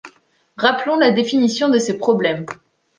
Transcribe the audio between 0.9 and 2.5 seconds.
la définition de ces problèmes.